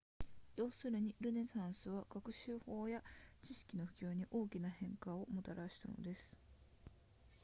[0.55, 3.03] 要するにルネサンスは学習法や
[3.43, 6.35] 知識の普及に大きな変化をもたらしたのです